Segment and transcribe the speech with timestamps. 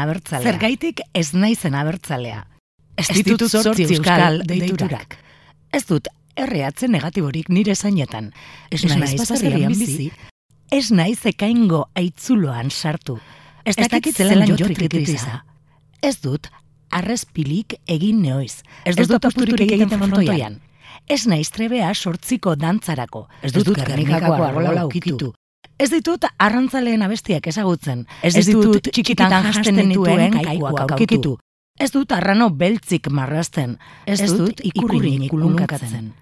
[0.00, 0.52] abertzalea.
[0.52, 2.46] Zergaitik ez naizen abertzalea.
[2.96, 5.18] Ez ditut zortzi euskal deiturak.
[5.72, 8.30] Ez dut erreatzen negatiborik nire zainetan.
[8.70, 10.10] Ez naiz pasarrian bizi.
[10.72, 13.18] Ez naiz ekaingo aitzuloan sartu.
[13.64, 14.88] Ez dakit zelan jotrik
[16.02, 16.48] Ez dut
[16.90, 18.62] arrezpilik egin neoiz.
[18.84, 20.60] Ez dut apusturik egiten frontoian.
[21.08, 23.28] Ez naiz trebea sortziko dantzarako.
[23.42, 25.34] Ez dut gernikako arrola ukitu.
[25.82, 28.04] Ez ditut arrantzaleen abestiak ezagutzen.
[28.22, 31.36] Ez, ditut txikitan jasten dituen kaikoak aukitu.
[31.80, 33.78] Ez dut arrano beltzik marrazten.
[34.06, 36.12] Ez, dut ikurrinik kulunkatzen.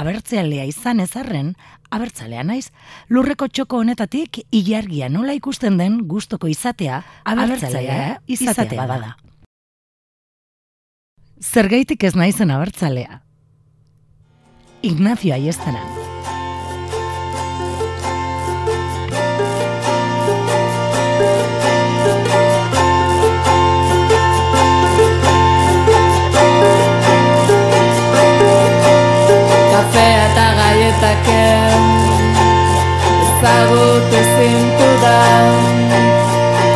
[0.00, 1.52] Abertzealea izan ezarren,
[1.92, 2.70] abertzalea naiz,
[3.12, 9.16] lurreko txoko honetatik ilargia nola ikusten den gustoko izatea, abertzalea izatea bada.
[11.40, 13.20] Zergaitik ez naizen abertzalea.
[14.82, 15.99] Ignacio Aiestena.
[33.60, 35.16] Ezagut ezintu da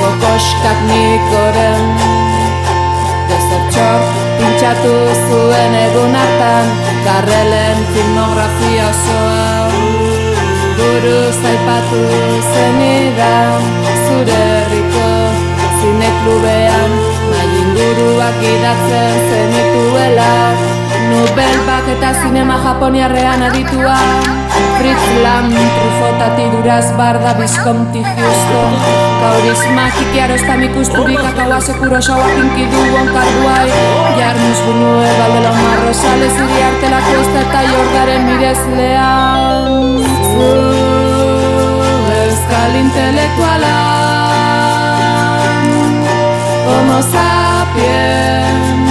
[0.00, 1.84] Kokoskak nikoren
[3.28, 4.02] Dezertxor
[4.36, 4.92] pintxatu
[5.28, 6.68] zuen egun hartan
[7.06, 9.48] Garrelen filmografia osoa
[10.76, 12.04] Buru zaipatu
[12.52, 13.72] zenidan
[14.04, 15.08] Zure herriko
[15.80, 17.00] zineklubean
[17.32, 20.32] Nahi inguruak idatzen zenituela
[21.14, 23.98] Nobel bak eta zinema japoniarrean aditua.
[24.78, 28.60] Fritz Lam, Trufotati duraz barda bizkonti justo
[29.18, 33.68] Kaurisma, kikiaro ez tamik usturik akaua sekuro xaua kinkidu onkar guai
[34.18, 39.72] Jarnuz bunue, baldela marro sale ziri artela kuesta eta jordaren mirez lehan
[42.24, 43.76] euskal intelektuala.
[46.68, 48.84] Homo sapiens,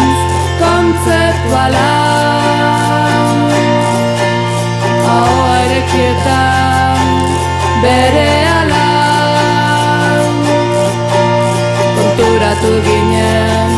[0.59, 2.12] kontzeptuala
[5.13, 7.07] Ahoa erekietan
[7.83, 8.85] bere ala
[11.97, 13.69] Konturatu ginen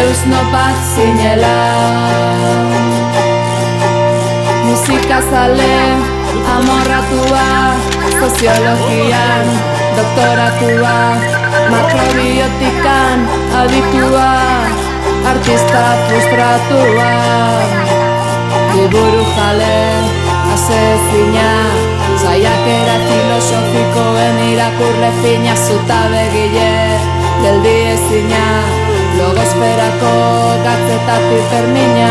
[0.00, 1.58] eusno bat zinela.
[4.66, 5.78] Musika zale
[6.54, 7.48] amorratua
[8.20, 9.46] Soziologian
[9.96, 10.98] doktoratua
[11.70, 13.18] Makrobiotikan
[13.62, 14.30] aditua
[15.26, 17.12] Artista frustratua.
[18.76, 20.25] Liburu jale
[20.56, 21.48] asezina
[22.22, 26.70] Zaiakera filosofikoen irakurre fina Zuta begile
[27.42, 28.44] geldi ezina
[29.16, 30.12] Logosferako
[30.64, 32.08] gatzetatik termina.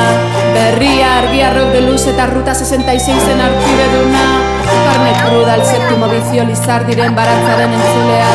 [0.55, 4.23] Berria argiarrok de luz eta ruta 66 zen artide duna
[4.65, 8.31] Carne cruda, el séptimo vicio, lizardiren baratzaren entzulea.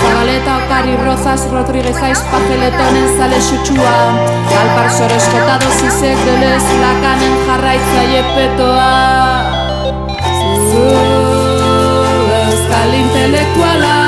[0.00, 3.96] Zabaleta okari rozas, Rodríguez aiz pajeletonen zale xutxua
[4.52, 9.53] Galpar soreskotado zizek delez lakanen jarraitzaile petoa
[10.74, 10.80] Zu,
[12.34, 14.03] euskal intelektuala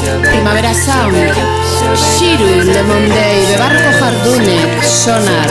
[0.00, 1.16] primavera sound,
[1.96, 5.50] Shiru, Lemon Day, Bebarroko jardunek, Sonar,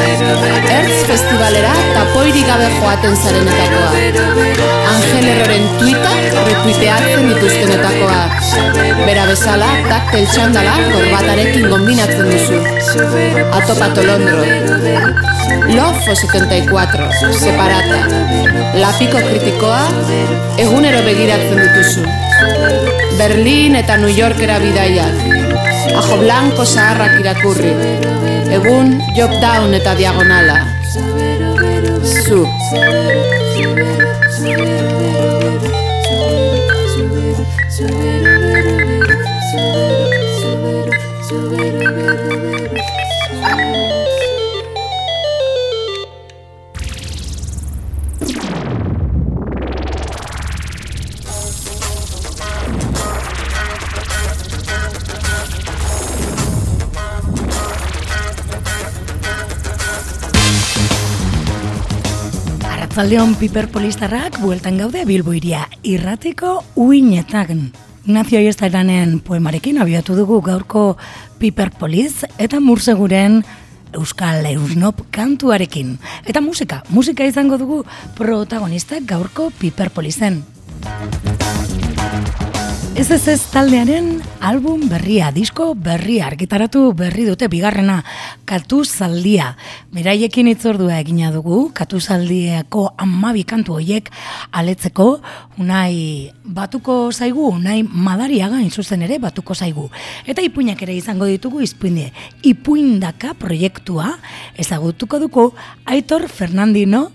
[0.72, 3.90] Ertz festivalera tapoiri gabe joaten zarenetakoa.
[4.92, 6.14] Angel Erroren tuita
[6.50, 8.22] retuiteatzen dituztenetakoa.
[9.06, 12.62] Bera bezala, taktel txandala korbatarekin kombinatzen duzu.
[13.52, 15.37] Atopato Londro.
[15.76, 17.10] Lofo 74,
[17.40, 18.00] separata.
[18.78, 19.82] Lapiko kritikoa,
[20.58, 22.06] egunero begiratzen dituzu.
[23.18, 25.24] Berlin eta New Yorkera bidaiak.
[25.98, 27.74] Ajo blanco zaharrak irakurri.
[28.60, 30.60] Egun job down eta diagonala.
[32.26, 32.46] Zu.
[62.98, 67.68] Arratzaldeon piper polistarrak bueltan gaude bilboiria irratiko uinetan.
[68.08, 70.98] Ignacio Aiestaranen poemarekin abiatu dugu gaurko
[71.38, 73.44] Piper Poliz eta Murseguren
[73.94, 76.00] Euskal Eusnop kantuarekin.
[76.26, 77.84] Eta musika, musika izango dugu
[78.18, 80.42] protagonistak gaurko Piper Polizen.
[82.98, 84.08] Ez ez ez taldearen
[84.42, 88.00] album berria, disko berria, argitaratu berri dute bigarrena,
[88.50, 89.52] katu zaldia.
[89.94, 94.10] Beraiekin itzordua egina dugu, katu zaldiako amabi kantu hoiek
[94.50, 95.06] aletzeko,
[95.62, 99.92] unai batuko zaigu, unai madariaga inzuzen ere batuko zaigu.
[100.26, 102.10] Eta ipuinak ere izango ditugu izpuinde.
[102.42, 104.16] Ipuindaka proiektua
[104.58, 105.48] ezagutuko duko
[105.86, 107.12] Aitor Fernandino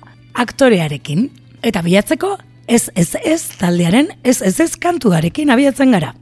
[0.47, 1.27] aktorearekin.
[1.59, 6.22] Eta bilatzeko ez ez ez taldearen ez ez ez kantuarekin abiatzen gara.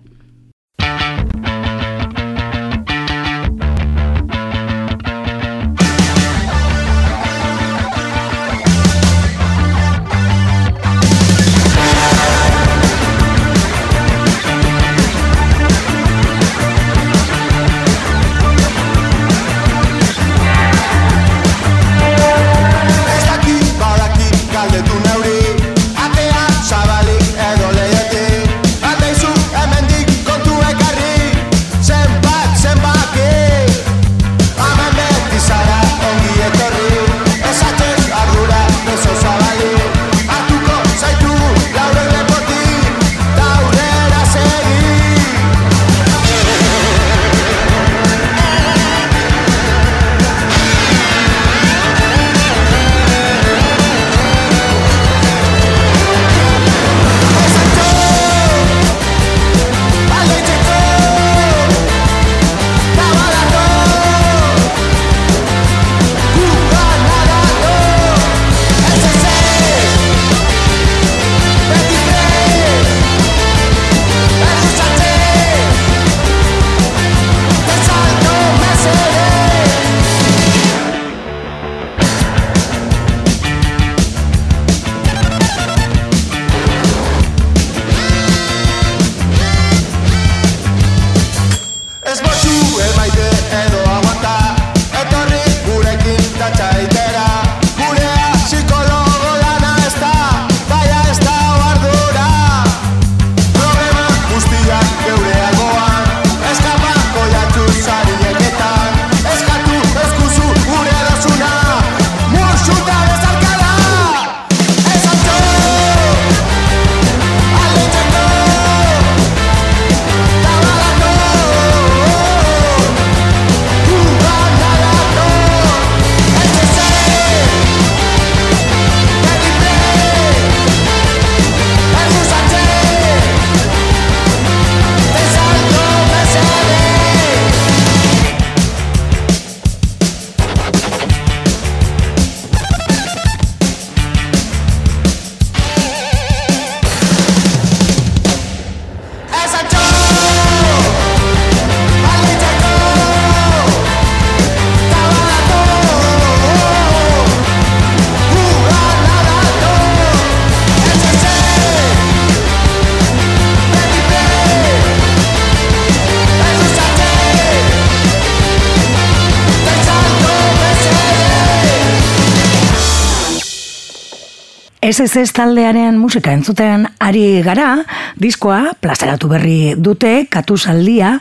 [174.90, 177.76] SSS taldearen musika entzuten ari gara,
[178.18, 181.12] diskoa plazaratu berri dute, katusaldia,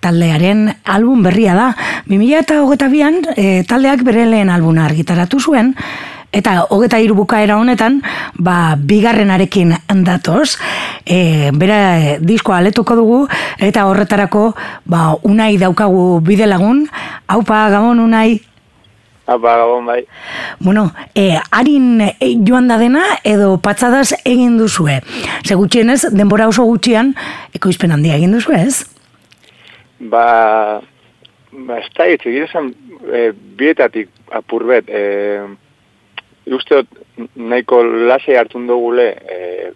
[0.00, 1.66] taldearen album berria da.
[2.08, 5.74] 2008an e, taldeak bere lehen albuna argitaratu zuen,
[6.32, 8.00] eta hogeta irubuka era honetan,
[8.40, 9.74] ba, bigarrenarekin
[10.06, 10.56] datoz,
[11.04, 13.20] e, bera diskoa aletuko dugu,
[13.60, 14.54] eta horretarako,
[14.88, 16.86] ba, unai daukagu bide lagun,
[17.28, 18.40] haupa, gabon unai,
[19.26, 20.04] Apa, gabon bai.
[20.58, 22.14] Bueno, e, harin e,
[22.46, 24.98] joan da dena edo patzadaz egin duzue.
[25.46, 27.12] Ze gutxienez, denbora oso gutxian,
[27.54, 28.82] ekoizpen handia egin duzu ez?
[30.00, 30.82] Ba,
[31.52, 32.72] ba ez da, ez esan,
[33.06, 35.38] e, bietatik apurbet, e,
[36.50, 36.82] uste
[37.36, 39.70] nahiko lasei hartun dugule, e,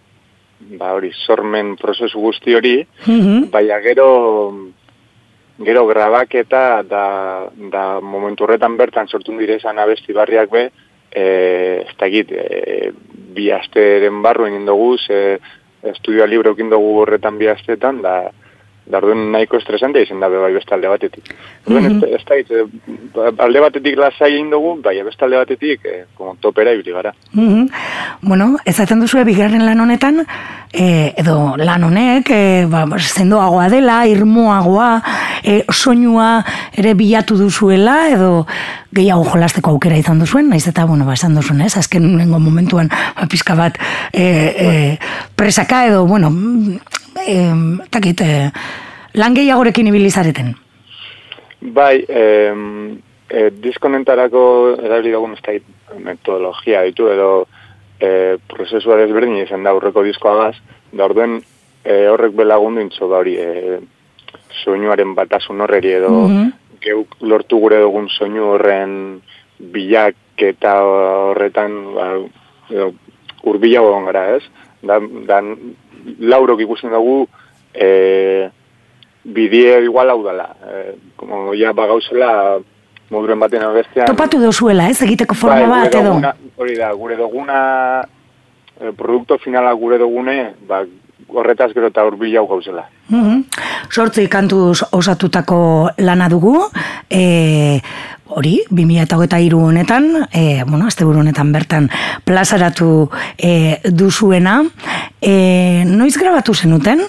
[0.80, 4.08] ba hori, sormen prozesu guzti hori, mm baina gero,
[5.58, 10.64] Gero grabaketa da, da momentu horretan bertan sortu dire esan abesti barriak be,
[11.10, 11.22] e,
[11.86, 12.90] ez da egit, e,
[13.36, 15.38] bi asteren barru egin dugu, ze
[15.82, 18.30] estudioa libre dugu horretan bi astetan, da,
[18.86, 21.32] da orduen nahiko estresante izan da bai beste alde batetik.
[21.66, 22.04] Orduen Mhm.
[22.04, 22.46] ez, ez
[23.14, 26.92] da eh, alde batetik lasai egin dugu, bai beste alde batetik eh, como topera ibili
[26.92, 27.14] gara.
[27.32, 27.68] Mhm.
[28.22, 30.24] Bueno, ezaten duzu bigarren lan honetan,
[30.72, 35.02] e, edo lan honek, e, ba, zendoagoa dela, irmoagoa,
[35.42, 36.44] e, soinua
[36.76, 38.46] ere bilatu duzuela, edo
[38.92, 43.26] gehiago jolasteko aukera izan duzuen, naiz eta, bueno, ba, esan duzuen, ez, azken momentuan, ba,
[43.30, 43.78] pizka bat,
[44.12, 44.98] e, e,
[45.36, 46.78] presaka edo, bueno, mm,
[47.26, 47.36] e,
[47.90, 48.50] takit, e,
[49.14, 50.54] lan gehiagorekin ibilizareten.
[51.60, 52.98] Bai, em,
[53.30, 57.46] e, diskonentarako erabili dugun ez da metodologia ditu edo
[58.00, 60.56] e, prozesua desberdin izan da aurreko diskoagaz,
[60.92, 61.40] da orduen
[61.84, 63.78] e, horrek belagundu intzo da hori e,
[64.64, 66.52] soinuaren batasun horreri edo Mhm.
[66.80, 69.20] geuk lortu gure dugun soinu horren
[69.58, 72.06] bilaketa horretan ba,
[72.70, 72.92] edo
[73.46, 74.42] urbilago egon gara, ez?
[74.82, 75.40] Da, da
[76.18, 77.26] laurok ikusten dugu
[77.74, 78.48] e,
[79.24, 80.48] bidie igual hau dela.
[80.62, 82.58] E, como ya bagauzela
[83.10, 84.06] moduren baten bestean.
[84.06, 86.14] Topatu dozuela, ez, egiteko forma Bai, bat edo.
[86.56, 87.58] Hori da, gure duguna
[88.80, 90.84] e, produkto finala gure dugune, ba,
[91.28, 92.88] horretaz gero eta urbilau gauzela.
[93.08, 93.44] Mhm.
[93.90, 96.56] Sortzi kantuz osatutako lana dugu,
[97.10, 97.80] e,
[98.26, 101.88] hori, 2008 honetan, e, bueno, azte honetan bertan
[102.24, 103.08] plazaratu
[103.38, 104.62] e, duzuena.
[105.20, 107.00] E, noiz grabatu zenuten?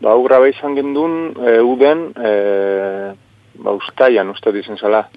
[0.00, 3.14] Ba, hau graba izan gendun, e, uden, e,
[3.58, 5.08] ba, ustaian, uste dizen zala.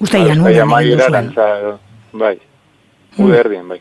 [0.00, 1.00] Uztaian, Ba, uden duzuen.
[1.00, 1.78] arantza,
[2.12, 2.38] bai.
[3.16, 3.24] Hmm.
[3.26, 3.80] Ude erdien, bai.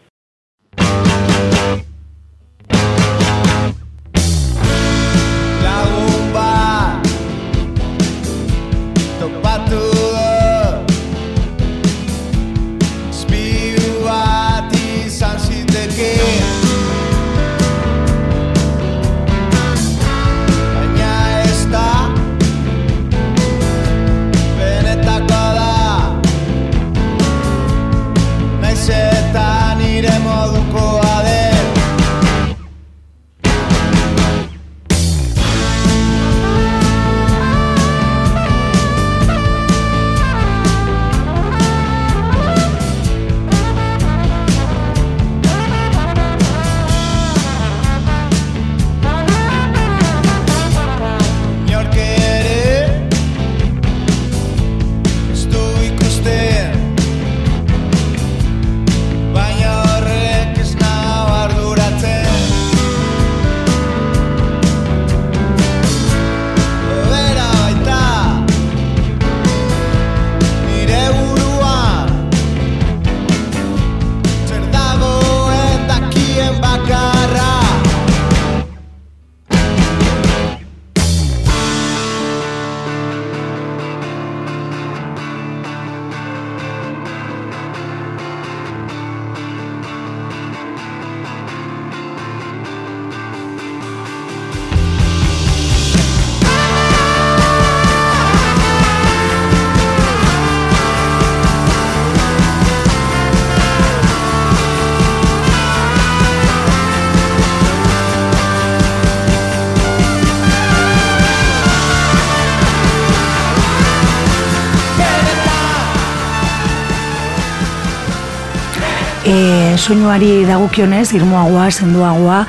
[119.29, 122.39] E, soinuari dagokionez, irmoagoa, sendoagoa,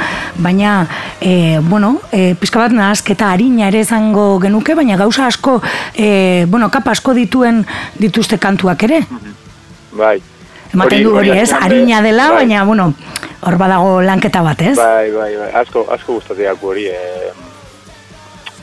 [0.40, 0.86] baina,
[1.20, 5.58] e, bueno, e, pizka bat nahazketa harina ere izango genuke, baina gauza asko,
[5.92, 7.66] e, bueno, kapa asko dituen
[8.00, 9.02] dituzte kantuak ere.
[9.92, 10.16] Bai.
[10.72, 12.44] Ematen du hori ez, harina dela, bai.
[12.46, 12.94] baina, bueno,
[13.44, 14.76] hor badago lanketa bat, ez?
[14.80, 15.52] Bai, bai, bai.
[15.60, 16.86] Asko, asko gustatzen hori.
[16.88, 17.32] E,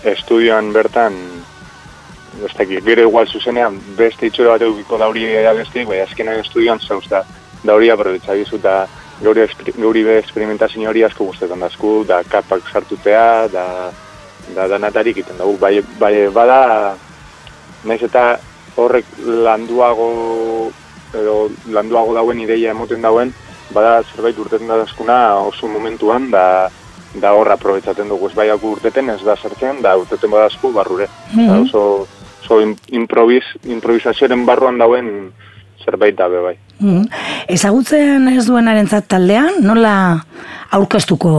[0.08, 1.14] estudioan bertan,
[2.46, 6.82] ez dakit, gero igual zuzenean, beste itxura bat edukiko da hori abestik, bai, azkenean estudioan
[6.82, 7.06] zauz
[7.64, 8.88] da, da hori aprobetsa gizu, eta
[9.22, 9.48] gauri,
[9.78, 13.92] gauri be experimentazio hori asko gustatzen dazku, da kapak sartutea, da,
[14.56, 16.96] da danatarik iten dugu, bai, bai, bada,
[17.84, 18.38] naiz eta
[18.78, 20.72] horrek landuago,
[21.14, 23.34] edo landuago dauen ideia emoten dauen,
[23.74, 26.70] bada zerbait urteten da dazkuna oso momentuan, da,
[27.16, 31.08] da horra aprobetsaten dugu, ez baiak urteten ez da sartzen, da urteten badazku barrure.
[31.34, 31.48] Mhm.
[31.48, 32.08] Da oso,
[32.44, 35.34] oso im- improvis, improvisazioaren barruan dauen
[35.88, 36.56] zerbait dabe bai.
[36.84, 37.06] Mm.
[37.56, 39.94] Ezagutzen ez duenarentzat taldean, nola
[40.76, 41.32] aurkeztuko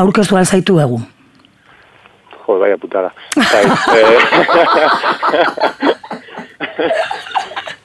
[0.00, 1.00] aurkeztu alzaitu egu?
[2.42, 3.12] Jo, baina putada.
[3.36, 3.64] Bai,
[3.98, 4.18] eh,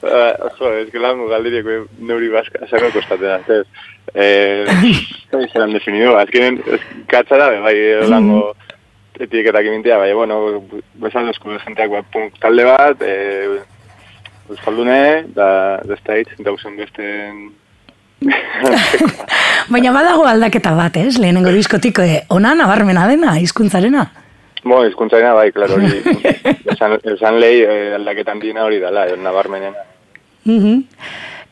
[0.08, 3.66] eh, jo, ez que lango galdireko neuri baska, sako kostatzen da, ez.
[4.14, 4.64] Eh,
[5.36, 6.62] ez zelan definido, azkenen,
[7.10, 8.40] katza da, bai, holango
[9.18, 10.62] etiketak imintia, bai, bueno,
[11.02, 13.58] duzku jenteak punk talde bat, eh,
[14.48, 17.08] Euskaldune, da, da state, dauzen beste...
[19.72, 21.18] Baina badago aldaketa bat, ez?
[21.20, 24.06] Lehenengo diskotik, eh, ona nabarmena dena, hizkuntzarena.
[24.64, 26.00] Bo, izkuntzarena, bai, klaro, hori,
[26.72, 29.84] esan, esan lehi eh, aldaketan dina hori dala, nabarmenena.
[30.48, 30.80] Mhm.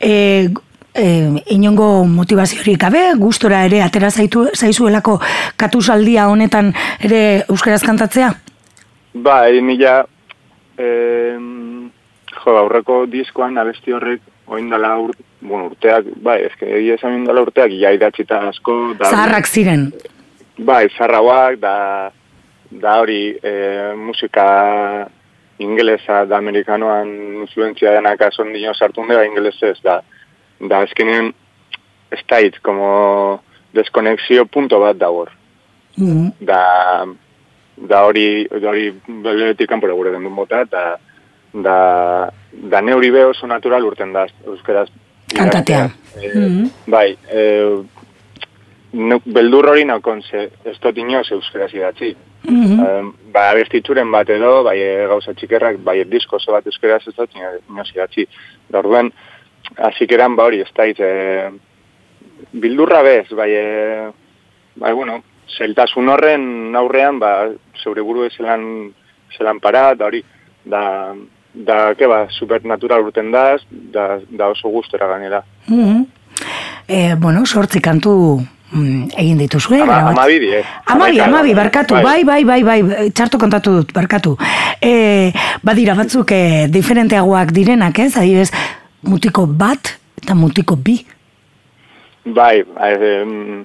[0.01, 0.49] Eh,
[0.97, 5.19] eh, inongo motivaziorik gabe, gustora ere atera zaitu, zaizuelako
[5.61, 6.73] katusaldia honetan
[7.05, 8.33] ere euskaraz kantatzea?
[9.15, 9.99] Ba, egin mila,
[10.79, 11.37] eh,
[12.45, 17.43] jo, aurreko diskoan abesti horrek oin dala ur, bueno, urteak, bai, eske egia esan dala
[17.47, 18.77] urteak, ja idatzita asko.
[18.99, 19.91] Da, Zaharrak ziren.
[20.59, 21.75] Bai, zarrauak, da,
[22.71, 23.53] da hori e,
[23.99, 24.47] musika
[25.59, 27.11] ingelesa da amerikanoan
[27.43, 30.01] influentzia denak azon dino sartun dira ingelesez, da,
[30.61, 31.33] da ezkenean
[32.13, 33.43] ez dait, como
[33.75, 35.33] deskonexio punto bat da hor.
[35.97, 36.33] Mhm.
[36.41, 37.05] Da,
[37.77, 40.85] da hori, da hori beletik kanpora gure den bota, da,
[41.63, 44.89] da, da ne hori be oso natural urten da, euskeraz.
[45.35, 45.91] Kantatea.
[46.21, 46.71] Eh, Mhm.
[46.87, 47.77] Bai, eh,
[48.93, 52.15] nu- beldur hori naukon ze, ez dut inoz euskeraz idatzi.
[52.49, 52.81] Mhm.
[52.81, 57.15] Um, ba, abertitzuren bat edo, bai e, gauza txikerrak, bai disko oso bat euskeraz ez
[57.17, 58.27] dut inoz idatzi.
[58.71, 59.11] Da orduan,
[59.77, 61.51] hasikeran ba hori, ez dait, e,
[62.53, 64.11] bildurra bez, bai, e,
[64.77, 65.23] bai, bueno,
[65.59, 67.49] zeltasun horren aurrean, ba,
[67.83, 68.93] zeure buru zelan,
[69.37, 70.23] zelan para, da hori,
[70.65, 71.15] da,
[71.57, 75.43] da, ke ba, supernatural urten da, da, da oso gustora ganera.
[75.69, 76.05] Mhm.
[76.89, 78.13] Eh, bueno, sortzi kantu
[78.73, 79.81] mm, egin dituzue.
[79.81, 80.65] Ama, grabat- amabidi, eh?
[80.87, 82.45] Amabi, amabi, barkatu, bai, bai.
[82.45, 84.37] bai, bai, bai, txarto kontatu dut, barkatu.
[84.83, 85.33] E,
[85.65, 88.17] badira batzuk e, diferenteagoak direnak, ez?
[88.21, 88.53] Adibes,
[89.03, 90.99] mutiko bat eta mutiko bi.
[92.27, 93.65] Bai, em,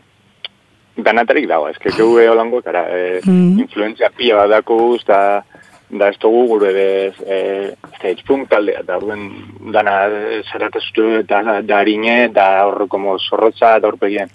[0.98, 3.60] danatarik dago, ez que geu holango, kara, e, Mm.
[3.60, 5.04] influenzia pila bat dakuz,
[5.92, 9.28] da, da ez dugu gure bez, e, stage punk taldea, da orduen
[9.74, 14.32] dana e, zeratazutu eta da harine, da hor como zorrotza da horpegien.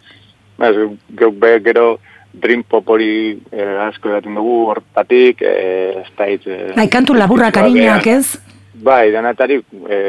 [0.58, 0.74] Ez,
[1.18, 1.98] geu be, gero
[2.36, 6.52] dream pop hori e, asko edaten dugu hortatik, e, stage...
[6.52, 8.36] E, Bai, kantu laburrak arinak, ez?
[8.74, 10.00] Bai, danatarik, e,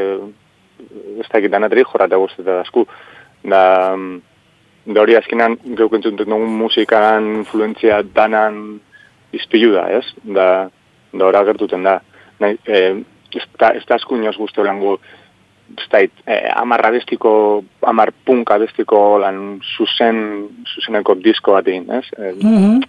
[1.21, 2.83] ez dakit danatarik jorrata guztetan asku.
[3.47, 3.61] Da,
[4.87, 8.79] da hori azkenan, geuk entzuten dugun musikan influentzia danan
[9.35, 10.03] izpilu da, ez?
[10.23, 10.49] Da,
[11.13, 11.99] da hori agertuten da.
[12.39, 13.03] Nahi, e,
[13.35, 14.97] ez da, ez da asku inoz guzti holango,
[15.77, 20.21] ez da, e, amar abestiko, amar punk abestiko lan zuzen,
[20.75, 22.05] zuzeneko disko bat egin, ez?
[22.17, 22.79] E, Mhm.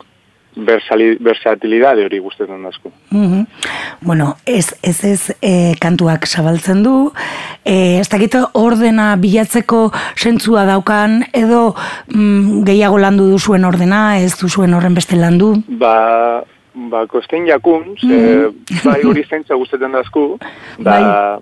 [0.59, 2.91] versali, versatilidade hori guztetan da asku.
[3.11, 3.43] Mhm.
[4.01, 7.13] Bueno, ez ez, ez e, kantuak zabaltzen du,
[7.65, 11.75] e, ez dakit ordena bilatzeko sentzua daukan, edo
[12.15, 15.63] mm, gehiago landu duzuen ordena, ez duzuen horren beste landu.
[15.69, 16.43] Ba,
[16.91, 18.49] ba, kosten jakun, ze,
[18.85, 20.39] bai hori zaintza guztetan dazku,
[20.79, 21.39] da,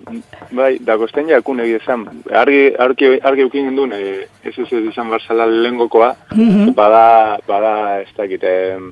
[0.51, 4.83] bai, da kosten jakun egia esan, argi, argi, argi eukin gendun, e, ez ez ez
[4.91, 6.73] izan barzala lehengokoa, Mhm.
[6.73, 8.91] bada, bada, ez dakit, em,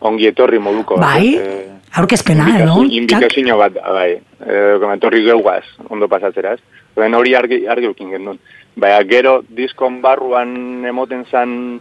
[0.00, 0.96] ongi etorri moduko.
[1.00, 2.82] Bai, eh, aurkezpena, edo?
[2.84, 4.18] Inbitazio- Inbitazio bat, bai.
[4.46, 6.60] E, etorri geuaz, ondo pasatzera, ez?
[6.96, 8.38] Ben hori argi, argi eukin gendun.
[8.76, 11.80] Baina gero diskon barruan emoten zan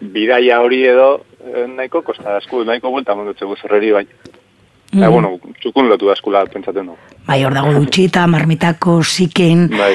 [0.00, 1.29] bidaia hori edo eh,
[1.76, 4.06] nahiko kosta asku, nahiko buelta mondutze guzerreri bai.
[4.92, 5.00] Mm.
[5.00, 5.12] Mhm.
[5.12, 5.28] bueno,
[5.60, 6.96] txukun lotu askula pentsaten du.
[7.26, 9.92] Bai, hor dago dutxita, marmitako, siken, Bai.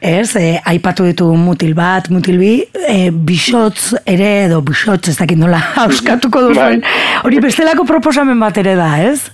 [0.00, 5.38] ez, e, aipatu ditu mutil bat, mutil bi, e, bisotz ere, edo bisotz, ez dakit
[5.38, 6.80] nola, auskatuko duzuen.
[6.82, 7.20] Bai.
[7.22, 9.30] Hori bestelako proposamen bat ere da, ez?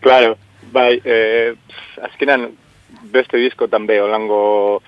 [0.00, 0.38] Claro,
[0.72, 1.52] bai, eh,
[2.08, 2.48] azkenan
[3.12, 4.80] beste diskotan be, holango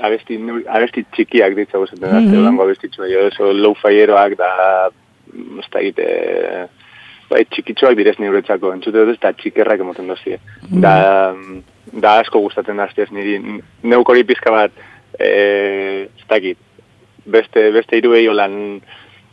[0.00, 0.38] abesti,
[0.70, 2.36] abesti txikiak ditza guzaten da, Mhm.
[2.38, 4.88] holango abesti txua, jo, eso low fireoak da,
[5.60, 6.06] ez da egite,
[7.30, 10.40] bai, txikitxoak direz niretzako, entzute dut ez da txikerrak emoten dozie.
[10.70, 10.94] Da,
[11.92, 13.38] da asko gustatzen da ez niri,
[13.82, 14.72] neuk hori pizka bat,
[15.18, 16.58] eh, ez dakit,
[17.30, 18.80] beste, beste iruei holan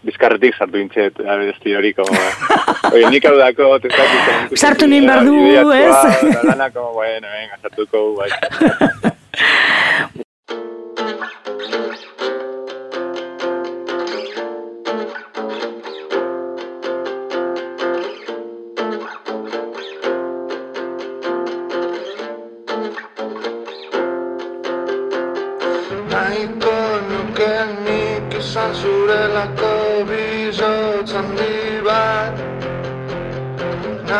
[0.08, 2.22] bizkarretik sartu intxet, abesti hori, como,
[2.94, 5.36] oye, nik hau dako, tezak, Sartu nien behar du,
[5.74, 6.44] ez?
[6.44, 8.32] Lana, como, bueno, venga, sartuko, bai.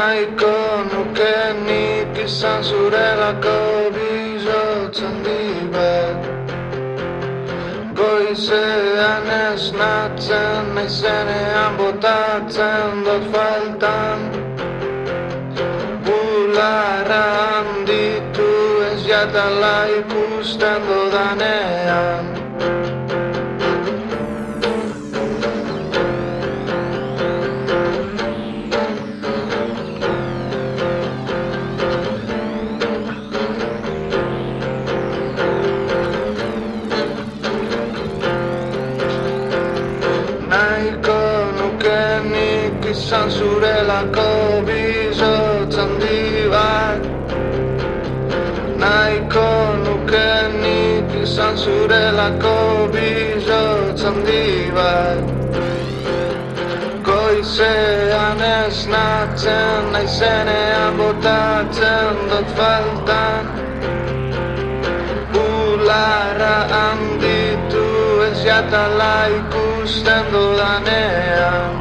[0.08, 1.34] Nahiko nuke
[1.68, 3.56] nik izan zurelako
[3.96, 5.42] bizotz handi
[5.74, 6.22] bat
[7.98, 14.26] Goiz Goizean esnatzen naizenean botatzen dut faltan.
[16.08, 18.50] Bularra handitu
[18.94, 22.37] ez jatala ikusten dudanean
[43.98, 47.02] zurelako bizotz handi bat
[48.78, 49.50] Nahiko
[49.86, 50.30] nuke
[50.62, 55.24] nik izan zurelako bizotz handi bat
[57.08, 63.50] Goizean esnatzen naizenean botatzen dut faltan
[65.34, 67.88] Bularra handitu
[68.30, 71.77] ez jatala ikusten dudanean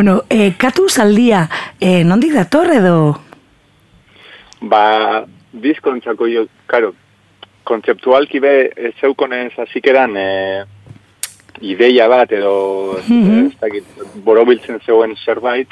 [0.00, 1.42] Bueno, e, katu zaldia,
[1.78, 3.20] e, nondik dator edo?
[4.62, 6.94] Ba, diskontzako jo, karo,
[7.68, 10.24] kontzeptualki be, ez zeukonez azikeran e,
[11.60, 13.46] ideia bat edo, Mhm.
[13.46, 13.84] ez dakit,
[14.24, 15.68] borobiltzen zegoen zerbait,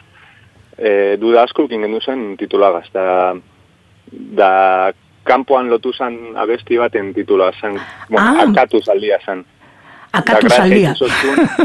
[0.78, 3.34] e, duda asko ukin gendu zen titulagaz, da,
[4.10, 4.92] da
[5.24, 8.44] kanpoan lotu zen abesti baten titula zen, bueno, Ah.
[8.48, 9.44] akatu zaldia zen.
[10.12, 10.94] Akatu zaldia.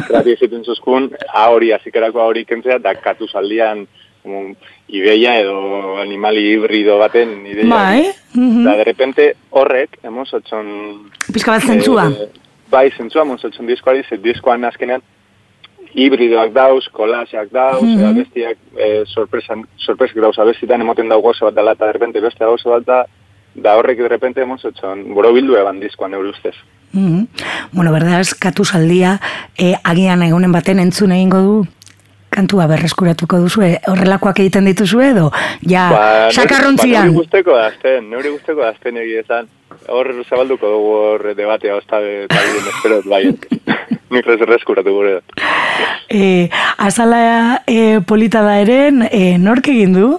[0.10, 3.88] Gratis egiten zozkun, ahori, azikerako ahori kentzea, da katu zaldian,
[4.22, 4.56] como,
[4.88, 7.68] ideia edo animali hibrido baten ideia.
[7.70, 8.64] Bai, mhm.
[8.66, 10.68] Da, de repente, horrek, emozotzen...
[11.32, 12.10] Pizka bat zentzua.
[12.12, 12.30] Eh,
[12.74, 15.04] bai, zentzua, emozotzen diskoari, ze diskoan azkenean,
[15.94, 21.58] hibridoak dauz, kolaseak dauz, mm bestiak e, sorpresan, sorpresik dauz, abestitan emoten dago gozo bat
[21.58, 23.04] dela, eta de repente beste gozo bat da,
[23.56, 26.56] da horrek de repente emozotzen, borobildu eban diskoan neure ustez.
[26.94, 27.28] Mhm.
[27.72, 29.20] Bueno, verdad, katu zaldia,
[29.58, 31.56] e, agian egunen baten entzun egingo du,
[32.34, 35.30] kantua berreskuratuko duzu, e, horrelakoak egiten dituzu edo,
[35.70, 37.12] ja, Ba, sakarrontzian.
[37.12, 39.50] Neuri guzteko azten, neuri guzteko azten egia esan.
[39.90, 43.26] Hor zabalduko dugu hor debatea ozta talien esperot, bai.
[44.14, 45.16] Nik reskuratu gure.
[46.10, 50.10] E, azala e, polita da eren, e, nork egin du?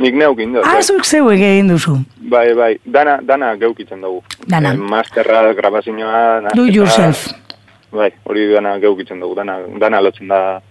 [0.00, 0.62] Nik neuk indo.
[0.64, 1.98] Ah, zuk zeu egin duzu.
[2.32, 4.22] Bai, bai, dana, dana geukitzen dugu.
[4.48, 4.72] Dana.
[4.72, 7.28] Eh, masterra, grabazioa, Do yourself.
[7.92, 10.62] Bai, hori dana geukitzen dugu, dana, dana lotzen da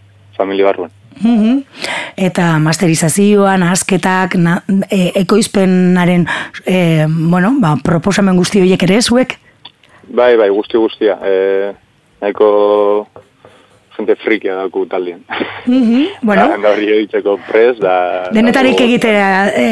[0.42, 0.92] familia barruan.
[1.22, 1.62] Mhm.
[2.18, 6.26] Eta masterizazioan, asketak, na, e, ekoizpenaren,
[6.66, 9.38] e, bueno, ba, proposamen guzti horiek ere zuek?
[10.10, 11.18] Bai, bai, guzti guztia.
[11.24, 11.72] Eh,
[12.22, 13.08] nahiko
[13.98, 15.22] gente frikia daku taldien.
[15.66, 16.08] Mhm.
[16.24, 18.30] Bueno, Da, hori egiteko pres, da...
[18.34, 19.28] denetarik dago- egitea,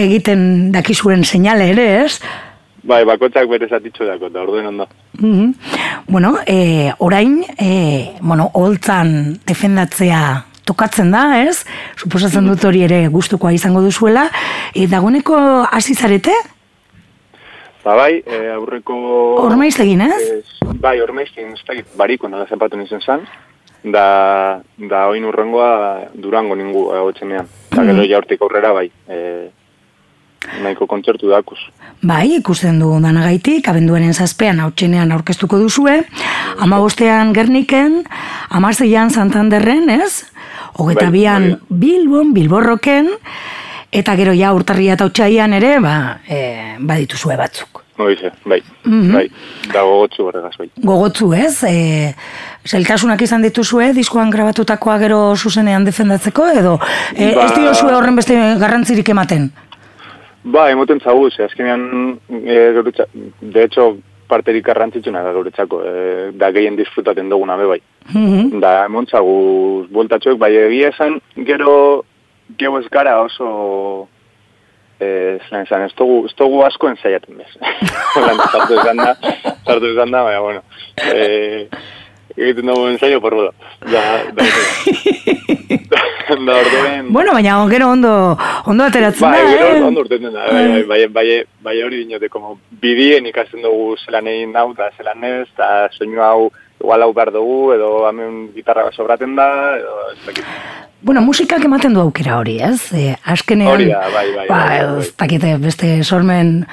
[0.05, 2.19] egiten dakizuen seinale ere, ez?
[2.83, 4.85] Bai, bakotzak bere zatitxo dako, eta orduen ondo.
[5.19, 5.53] Mhm.
[6.07, 11.65] Bueno, e, orain, e, bueno, holtzan defendatzea tokatzen da, ez?
[11.97, 14.29] Suposatzen dut hori ere gustukoa izango duzuela.
[14.73, 16.35] E, dagoeneko hasi zarete?
[17.83, 18.95] Ba, bai, e, aurreko...
[19.47, 20.23] Ormaiztegin, ez?
[20.39, 23.23] Ez, bai, ormaiztegin, ez dakit, bariko nola zapatu nintzen zan,
[23.83, 24.59] da,
[24.91, 25.69] da oin urrengoa
[26.19, 27.47] durango ningu agotxenean.
[27.71, 29.47] Eta gero ja hortik aurrera, bai, e,
[30.63, 31.59] nahiko kontzertu dakuz.
[32.01, 36.01] Bai, ikusten du danagaitik, abenduaren zazpean hautsenean aurkeztuko duzue,
[36.59, 38.03] ama bostean Gerniken,
[38.49, 40.25] amazeian Santanderren, ez?
[40.79, 41.79] Hogeta Bai, bian bai.
[41.83, 43.09] Bilbon, Bilborroken,
[43.91, 45.95] eta gero ja urtarria eta otxaian ere, ba,
[46.27, 47.83] e, badituzue batzuk.
[47.99, 49.11] Noize, bai, Mhm.
[49.13, 49.25] bai,
[49.73, 50.69] dago gotzu horregaz, bai.
[50.77, 51.63] Gogotzu, ez?
[51.67, 52.15] E,
[52.65, 56.77] zeltasunak izan dituzue, diskoan grabatutakoa gero zuzenean defendatzeko, edo
[57.15, 59.51] e, Ba- ez diozue horren beste garrantzirik ematen?
[60.43, 62.73] Ba, emoten zagu, ze azkenean, e,
[63.41, 63.97] de hecho,
[64.29, 65.93] parterik garrantzitsuna da guretzako, e,
[66.37, 67.81] da gehien disfrutaten duguna be bai.
[68.13, 68.59] Mhm.
[68.61, 71.75] Da, emontzagu bueltatxoek, bai egia esan, gero,
[72.57, 74.07] gero ez gara oso,
[74.99, 77.51] eh, zelan esan, ez dugu, ez dugu asko ensaiaten bez.
[78.51, 79.13] Sartu esan da,
[79.65, 80.63] sartu esan da, baina, bueno,
[81.13, 81.67] eh,
[82.39, 83.53] egiten dugu ensaio por Da,
[84.35, 84.43] da,
[85.89, 85.99] da,
[86.45, 89.83] da, orduen, Bueno, baina gero ondo, ondo ateratzen Bai, da, gero eh?
[89.83, 91.27] ondo urteten da, bai, bai, bai, bai,
[91.61, 96.21] bai hori dinote, como bidien ikasten dugu zelan egin hau, eta zelan ez, eta soinu
[96.23, 96.49] hau
[96.79, 99.49] igual hau behar dugu, edo hemen gitarra sobraten da,
[99.79, 100.45] edo ez dakit.
[101.01, 102.91] Bueno, musikak ematen du aukera hori, ez?
[102.93, 105.03] E, askenean, Hori da, bai, bai, ba, bai, bai.
[105.03, 106.65] ez dakite beste sormen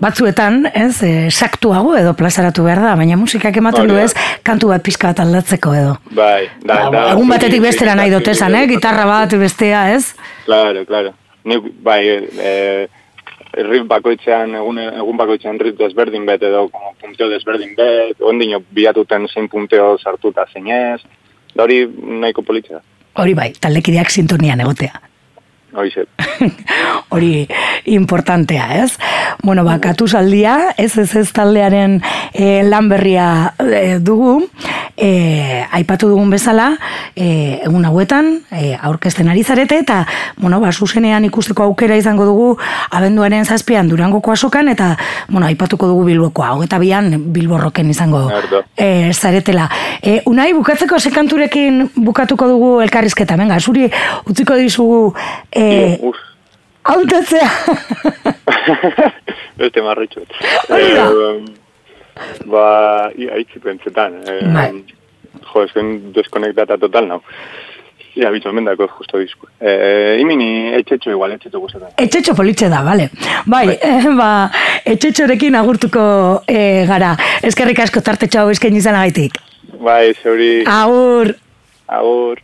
[0.00, 4.12] batzuetan, ez, e, saktuago edo plazaratu behar da, baina musikak ematen du ez,
[4.46, 5.96] kantu bat pixka bat aldatzeko edo.
[6.16, 7.02] Bai, da, Ba, da.
[7.12, 8.66] egun batetik bestera nahi dut esan, eh?
[8.70, 10.14] gitarra bat bestea, ez?
[10.46, 11.12] Claro, claro.
[11.44, 12.88] Nik, bai, e,
[13.66, 19.28] riff bakoitzean, egun, egun bakoitzean riff desberdin bet, edo como punteo desberdin bet, ondino bilatuten
[19.28, 21.00] zein punteo sartuta zein ez,
[21.54, 21.82] da hori
[22.22, 22.82] nahiko politxe da.
[23.20, 25.00] Hori bai, taldekideak sintonian egotea.
[25.72, 26.06] Hori ze.
[27.14, 27.48] Hori
[27.84, 28.98] importantea, ez?
[29.42, 32.00] Bueno, ba, katuzaldia, ez ez ez taldearen
[32.34, 34.48] e, lan berria e, dugu,
[34.96, 36.72] e, aipatu dugun bezala,
[37.14, 40.02] e, egun hauetan, e, aurkezten ari zarete, eta,
[40.36, 42.48] bueno, ba, zuzenean ikusteko aukera izango dugu,
[42.90, 44.96] abenduaren zazpian durangoko asokan, eta,
[45.28, 48.64] bueno, aipatuko dugu bilbokoa, hogeta bian bilborroken izango Erdo.
[48.76, 49.68] e, zaretela.
[50.02, 53.88] E, unai, bukatzeko sekanturekin bukatuko dugu elkarrizketa, venga, zuri
[54.26, 55.14] utziko dizugu
[55.50, 55.59] e,
[56.10, 56.20] Uf,
[56.90, 57.50] hautatzea.
[59.60, 60.24] beste marritxu.
[60.68, 60.92] Hori
[62.50, 62.64] ba,
[63.16, 64.20] ia, itzi pentsetan.
[64.28, 64.70] Eh, Bai.
[65.52, 67.20] jo, ezken deskonektata total, nau.
[68.18, 69.46] Ia, bitxo, mendako justo dizku.
[69.62, 71.92] Eh, imini, etxetxo igual, etxetxo gustetan.
[71.96, 73.08] Etxetxo politxe da, bale.
[73.46, 74.50] Bai, eh, ba,
[74.84, 76.02] etxetxorekin agurtuko
[76.50, 77.14] eh, gara.
[77.46, 79.38] Eskerrik asko tartetxo hau eskaini izanagaitik.
[79.80, 81.34] Bai, zeuri, Agur!
[81.90, 82.38] agur.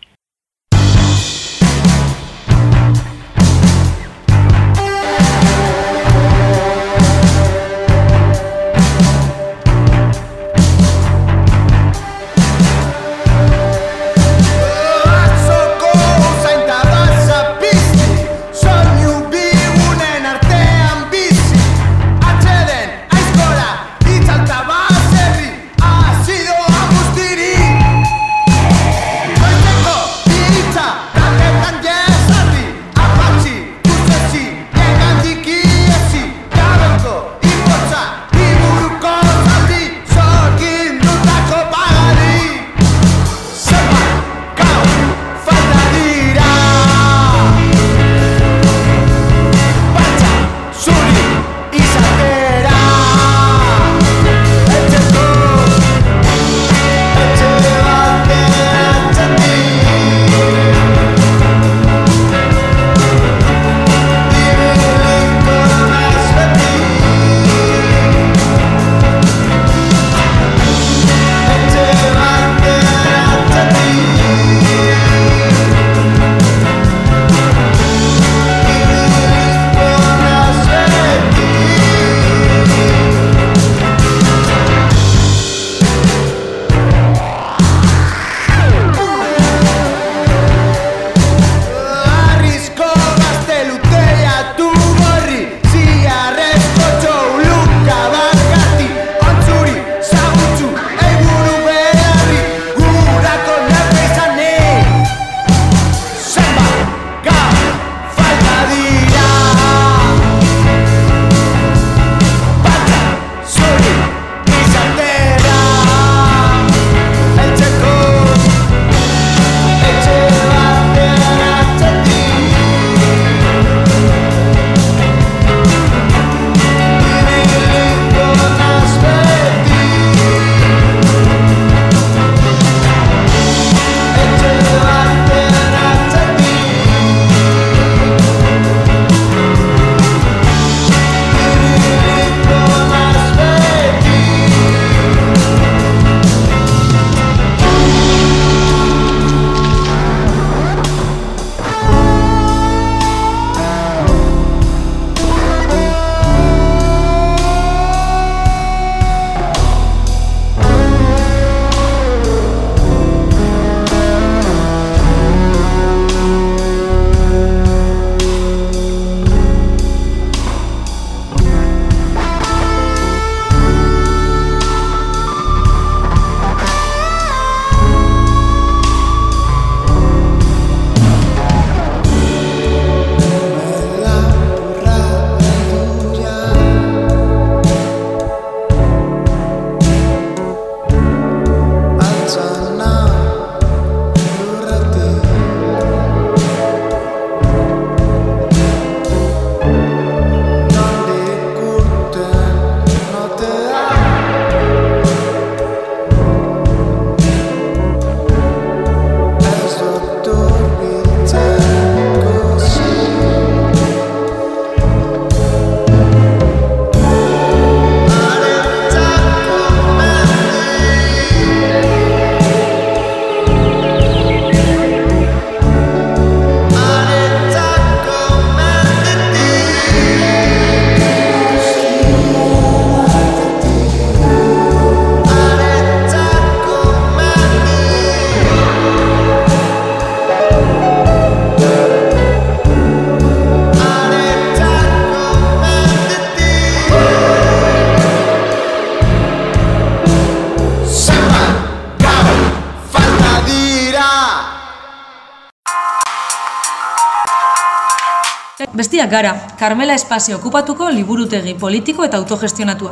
[259.06, 262.90] Bestiak gara, Carmela Espazio okupatuko liburutegi politiko eta autogestionatua.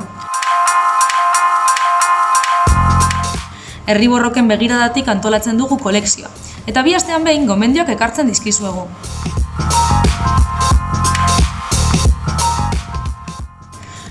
[3.86, 6.30] Herri borroken begiradatik antolatzen dugu kolekzioa.
[6.70, 8.86] Eta bi astean behin gomendioak ekartzen dizkizuegu.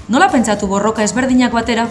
[0.09, 1.87] Nola pentsatu borroka ezberdinak batera?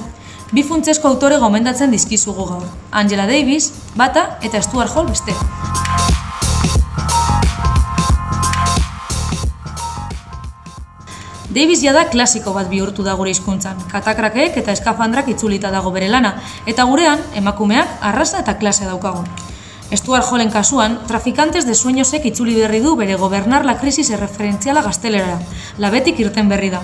[0.53, 2.69] Bi funtzesko autore gomendatzen dizkizugu gaur.
[2.91, 5.33] Angela Davis, bata eta Stuart Hall beste.
[11.53, 13.77] Davis jada klasiko bat bihurtu da gure hizkuntzan.
[13.91, 16.31] Katakrakeek eta eskafandrak itzulita dago bere lana,
[16.67, 19.29] eta gurean emakumeak arrasa eta klasea daukagun.
[19.93, 25.39] Stuart Hallen kasuan, trafikantes de sueñosek itzuli berri du bere gobernar la crisis erreferentziala gaztelerara,
[25.77, 26.81] labetik irten berri da.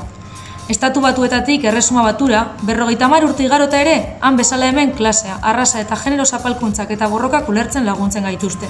[0.68, 5.96] Estatu batuetatik erresuma batura, berrogeita mar urte igarota ere, han bezala hemen klasea, arrasa eta
[5.96, 8.68] genero zapalkuntzak eta borrokak ulertzen laguntzen gaituzte.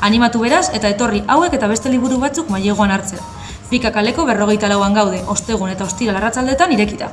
[0.00, 3.41] Animatu beraz eta etorri hauek eta beste liburu batzuk mailegoan hartzea.
[3.72, 7.06] Fika kaleko berrogeita lauan gaude, ostegun eta ostira larratzaldetan irekita.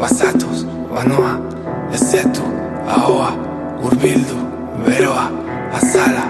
[0.00, 1.40] Bazatoz, banoa
[1.94, 2.42] Ezetu,
[2.88, 3.32] ahoa
[3.84, 4.36] Urbildu,
[4.86, 5.30] beroa
[5.72, 6.24] Azala,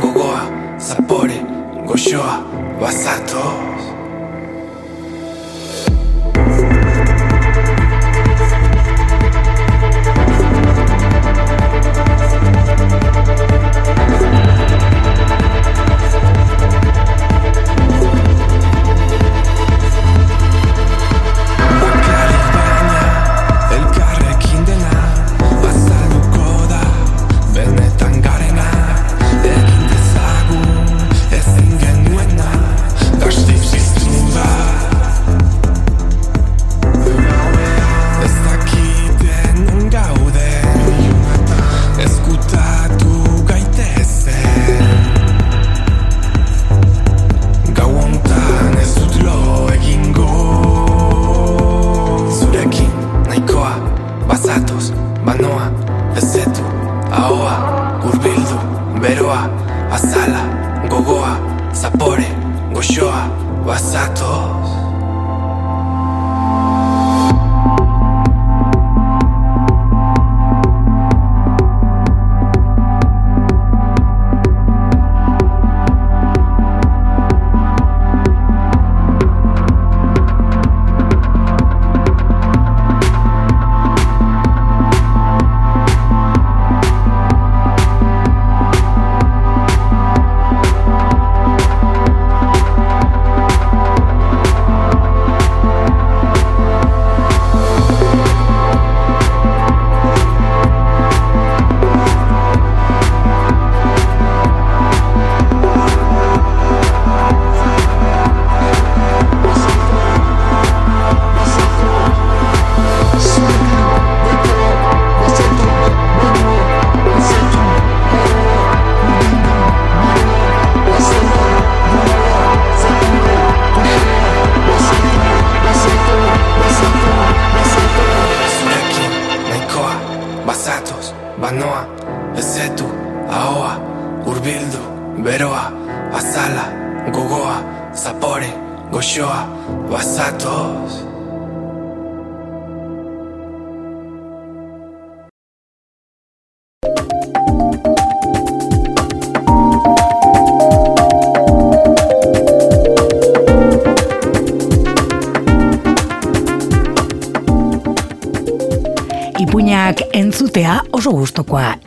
[0.00, 0.40] gogoa
[0.78, 1.38] Zapore,
[1.86, 2.42] goxoa
[2.80, 3.91] Bazatoz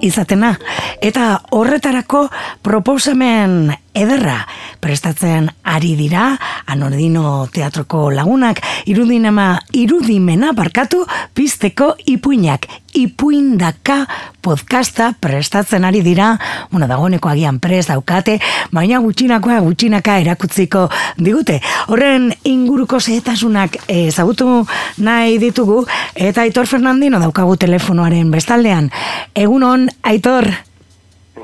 [0.05, 0.53] izatena.
[1.01, 2.27] Eta horretarako
[2.65, 4.39] proposamen ederra
[4.83, 6.27] prestatzen ari dira
[6.67, 14.05] Anordino Teatroko lagunak irudinema irudimena barkatu pizteko ipuinak ipuindaka
[14.41, 16.39] podcasta prestatzen ari dira
[16.71, 18.39] bueno, dagoeneko agian prest daukate
[18.71, 20.87] baina gutxinakoa gutxinaka erakutziko
[21.17, 21.59] digute
[21.91, 24.63] horren inguruko zehetasunak ezagutu
[24.97, 25.83] nahi ditugu
[26.15, 28.89] eta Aitor Fernandino daukagu telefonoaren bestaldean
[29.35, 30.49] egunon Aitor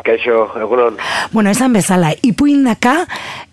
[0.06, 0.96] Kaixo, egunon.
[1.34, 3.06] Bueno, esan bezala, ipuindaka,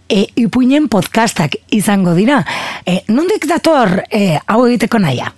[0.09, 2.44] e, ipuinen podcastak izango dira.
[2.86, 5.32] E, nondik dator e, hau egiteko naia?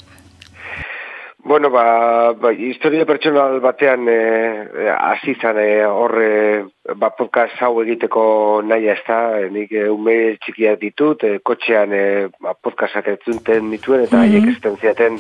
[1.43, 6.67] Bueno, ba, ba historia pertsonal batean eh, hasi zan eh, horre
[6.97, 12.29] ba, podcast hau egiteko naia ez da, nik eh, ume txikiak ditut, eh, kotxean eh,
[12.45, 14.81] ba, podcastak etzunten dituen, eta haiek mm -hmm.
[14.81, 15.19] ziaten,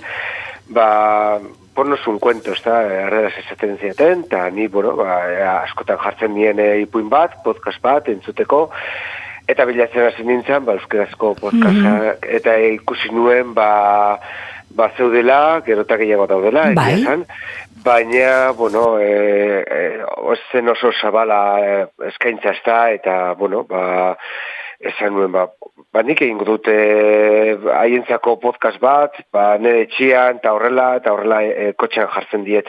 [0.68, 1.40] ba,
[1.74, 5.22] ponnos un cuento, ez da, erredaz esaten ziaten, eta ni, bueno, ba,
[5.64, 8.70] askotan jartzen nien eh, ipuin bat, podcast bat, entzuteko,
[9.48, 14.20] eta bilatzen hasi nintzen, ba, euskerazko podcasta, eta ikusi nuen, ba,
[14.81, 16.95] ba zeudela, gero eta gehiago daudela, Bai.
[17.03, 17.26] esan,
[17.85, 19.83] baina, bueno, e, e,
[20.33, 21.76] ozen oso zabala e,
[22.09, 24.16] eskaintza ez da, eta, bueno, ba,
[24.81, 25.47] esan nuen, ba,
[25.93, 26.74] ba nik egingo dute
[27.76, 32.68] haientzako podcast bat, ba, nire etxian, eta horrela, eta horrela e, kotxean jartzen diet.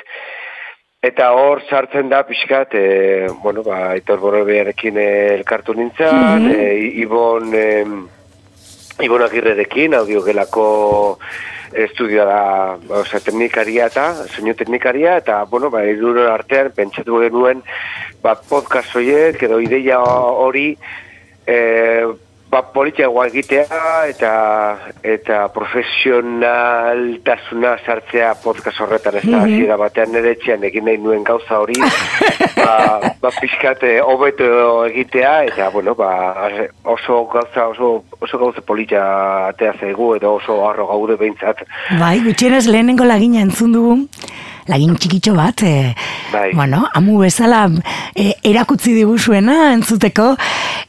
[1.02, 5.08] Eta hor sartzen da pixkat, e, bueno, ba, Aitor Borobearekin e,
[5.40, 6.52] elkartu nintzen, Mhm.
[6.52, 6.68] e,
[7.06, 7.86] Ibon, e,
[9.02, 11.18] Ibon Agirrerekin, audiogelako
[11.74, 12.42] estudioa da,
[13.02, 17.64] osea, teknikaria eta, soinu teknikaria, eta, bueno, ba, iruron artean, pentsatu genuen,
[18.24, 20.76] ba, podcast horiek, edo ideia hori,
[21.48, 21.58] e,
[22.52, 23.80] ba, politiagoa egitea,
[24.12, 24.32] eta,
[25.08, 29.44] eta profesionaltasuna sartzea podcast horretan, ez da, Mhm.
[29.46, 31.74] hasiera batean nire etxean egin nahi nuen gauza hori,
[32.58, 36.50] ba, ba pixkat eh, hobeto egitea, eta, bueno, ba,
[36.84, 41.58] oso gauza, oso, oso gauza politia atea zaigu, edo oso harro gaude behintzat.
[42.00, 44.08] Bai, gutxienez lehenengo lagina entzun dugu,
[44.68, 45.96] lagin txikitxo bat, e,
[46.34, 46.52] Bai.
[46.54, 47.70] bueno, amu bezala
[48.16, 50.36] e, erakutzi diguzuena entzuteko,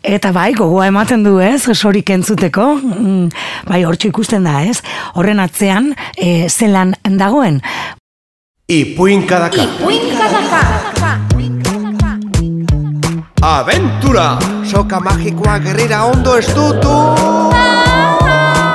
[0.03, 3.29] eta bai, gogoa ematen du ez, sorik entzuteko, mm,
[3.69, 4.81] bai, hortxo ikusten da ez,
[5.15, 7.63] horren atzean, e, zelan dagoen.
[8.69, 9.67] Ipuinkadaka.
[13.43, 14.39] Aventura!
[14.65, 16.95] Soka magikoa gerrira ondo ez dutu!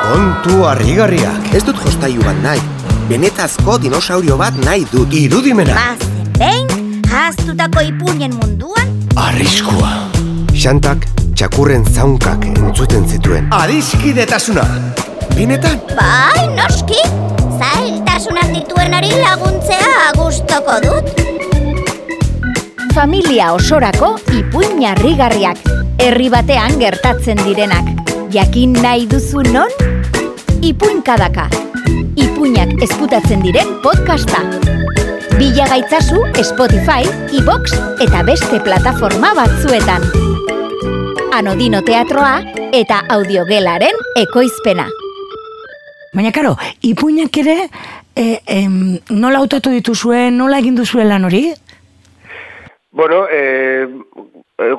[0.07, 1.53] Kontu harrigarriak.
[1.55, 2.61] Ez dut jostailu bat nahi.
[3.07, 5.13] Benetazko dinosaurio bat nahi dut.
[5.15, 5.75] Irudimena.
[5.79, 9.95] Bazen behin, jaztutako ipuinen munduan, Arriskua.
[10.53, 13.45] Xantak txakurren zaunkak entzuten zituen.
[13.53, 14.63] Adiskidetasuna.
[15.35, 15.77] Benetan?
[15.93, 16.97] bai, noski,
[17.59, 21.21] zailtasunak dituenari laguntzea gustoko dut.
[22.95, 25.61] Familia osorako ipuin harrigarriak,
[26.01, 27.85] herri batean gertatzen direnak.
[28.33, 29.69] Jakin nahi duzu non?
[30.65, 31.45] Ipuinkadaka.
[32.17, 34.41] Ipuinak ezkutatzen diren podcasta.
[35.37, 37.05] Bila gaitzazu Spotify,
[37.37, 40.09] iBox eta beste plataforma batzuetan.
[41.37, 42.39] Anodino teatroa
[42.73, 44.87] eta audiogelaren ekoizpena.
[46.17, 47.55] Baina, karo, ipuinak ere,
[48.17, 48.23] e,
[48.55, 51.43] em, nola hautatu dituzue, nola egin duzue lan hori?
[52.89, 53.85] Bueno, e,
[54.57, 54.71] e,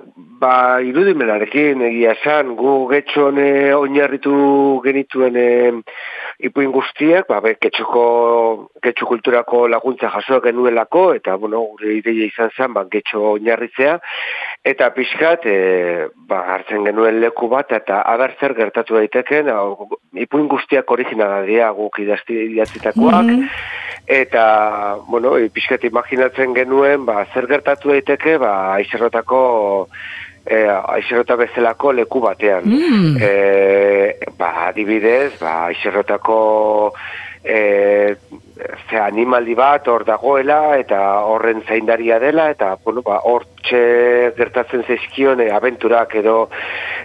[0.42, 3.48] ba, irudimenarekin egia esan, gu getxon e,
[3.78, 4.34] oinarritu
[4.82, 5.48] genituen e,
[6.38, 8.02] ipuin guztiak, ba, be, getxoko,
[8.84, 13.96] getxo kulturako laguntza jasoak genuelako, eta, bueno, gure ideia izan zen, ba, getxo oinarritzea,
[14.70, 19.50] eta pixkat, e, ba, hartzen genuen leku bat, eta aber zer gertatu daiteken,
[20.22, 23.34] ipuin guztiak originala dira guk idatzitakoak,
[24.06, 24.46] eta,
[25.10, 29.42] bueno, e, pixkat imaginatzen genuen, ba, zer gertatu daiteke, ba, aizerrotako,
[30.50, 30.64] e,
[30.96, 32.64] aizerrota bezalako leku batean.
[32.64, 33.16] Mm.
[33.20, 36.38] E, ba, adibidez, ba, aizerrotako
[37.44, 38.16] e,
[38.90, 40.98] ze animaldi bat hor dagoela eta
[41.30, 46.36] horren zaindaria dela eta bueno, ba, hortxe gertatzen zaizkion e, abenturak edo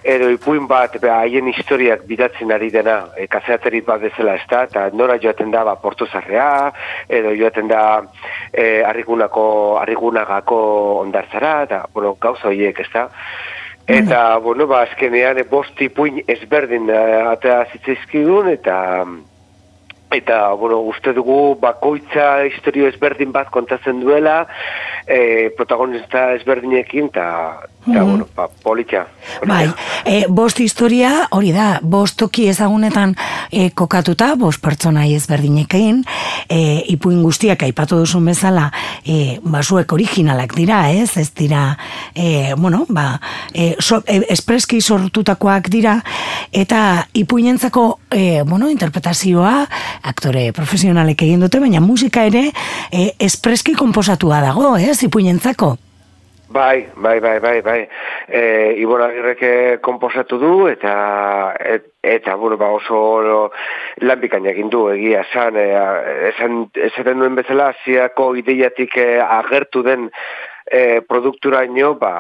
[0.04, 4.64] edo ipuin bat ba, haien historiak bidatzen ari dena e, kazeaterit bat bezala ez da
[4.70, 6.72] eta nora joaten da ba, portu zarrea
[7.08, 7.84] edo joaten da
[8.52, 9.46] e, arrigunako
[9.82, 10.62] arrigunagako
[11.04, 13.10] ondartzara eta bueno, gauza horiek ez da
[13.84, 18.78] Eta, bueno, ba, azkenean, e, bost ipuin ezberdin uh, atea zitzaizkidun, eta
[20.14, 24.46] eta, bueno, uste dugu bakoitza historio ezberdin bat kontatzen duela,
[25.08, 27.28] e, protagonista ezberdinekin, eta,
[27.88, 28.10] eta Mhm.
[28.10, 29.08] bueno, ba, politxa.
[29.46, 29.74] Bai,
[30.06, 33.16] e, bost historia, hori da, bost toki ezagunetan
[33.52, 36.04] e, kokatuta, bost pertsonai ezberdinekin,
[36.48, 38.72] e, ipuin guztiak aipatu duzun bezala,
[39.06, 41.18] e, basuek originalak dira, ez?
[41.18, 41.78] Ez dira,
[42.16, 43.20] e, bueno, ba,
[43.54, 46.02] e, so, e, espreski sortutakoak dira,
[46.52, 49.68] eta ipuinentzako, e, bueno, interpretazioa,
[50.04, 52.50] aktore profesionalek egin dute, baina musika ere,
[52.92, 55.00] e, espreski komposatua dago, ez?
[55.08, 55.76] Ipuinentzako.
[56.54, 57.80] Bai, bai, bai, bai, bai.
[58.28, 59.42] E, Ibor Agirrek
[59.82, 60.94] komposatu du, eta,
[61.58, 63.50] et, eta bueno, ba oso
[64.06, 65.66] lan bikaina egin du, egia esan, e,
[66.30, 66.60] esan,
[66.92, 70.12] esaten duen bezala, hasiako ideiatik e, agertu den
[70.70, 72.14] e, produkturaino, ba,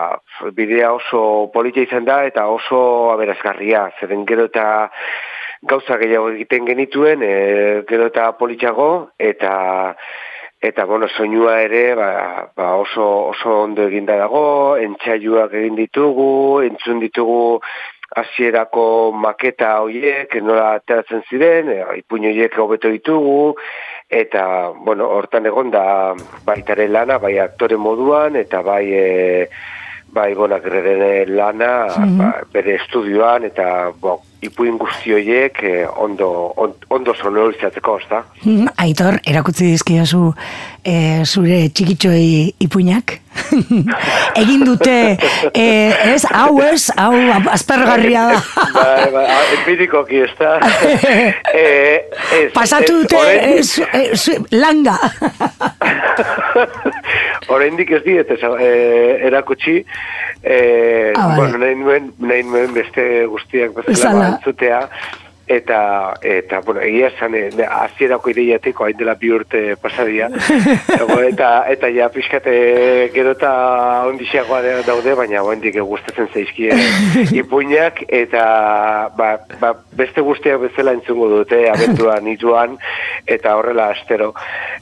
[0.58, 4.66] bidea oso politia izan da, eta oso aberazgarria, zeren gero eta
[5.64, 7.34] gauza gehiago egiten genituen, e,
[7.90, 9.96] gero eta politxago, eta
[10.64, 12.12] eta bueno, soinua ere ba,
[12.56, 17.60] ba oso, oso ondo eginda dago, entxaiuak egin ditugu, entzun ditugu
[18.16, 23.56] hasierako maketa hoiek, nola ateratzen ziren, e, ipuin hoiek hobeto ditugu,
[24.08, 25.86] eta, bueno, hortan egon da
[26.46, 29.48] baitare lana, bai aktore moduan, eta bai, e,
[30.14, 30.64] bai bonak
[31.28, 32.18] lana, Mhm.
[32.18, 35.74] ba, bere estudioan, eta bo, ipuin guzti hoiek e,
[36.04, 36.28] ondo,
[36.58, 38.24] on, ondo sonorizatzeko, ezta?
[38.44, 40.34] Mm, Aitor, erakutsi dizkidazu
[40.84, 43.20] e, zure txikitxoi ipuinak?
[44.42, 44.96] Egin dute,
[45.58, 45.66] e,
[46.14, 47.14] ez, hau ez, hau
[47.54, 48.42] aspergarria da.
[49.16, 50.58] bai, ah, empirikoki, ez da.
[51.58, 52.04] eh,
[52.38, 54.98] ez, Pasatu ez, dute oraindik- ez, ez, langa.
[57.48, 59.80] Oraindik ez diet ez, eh, erakutsi,
[60.44, 61.36] eh, Ah, vale.
[61.38, 64.88] bueno, nahi nuen, nahi nuen beste guztiak bezala ba, entzutea,
[65.48, 70.30] eta, eta bueno, egia esan, eh, hasierako ideiatiko hain dela bi urte pasadia,
[71.32, 72.54] eta, eta ja pixkate
[73.14, 73.52] gero eta
[74.08, 76.72] ondixeagoa de- daude, baina oraindik gustatzen zaizkie
[77.42, 78.44] ipuinak, eta
[79.18, 82.78] ba, ba, beste guztiak bezala entzungo dute, abentuan, ituan,
[83.28, 84.34] eta horrela astero.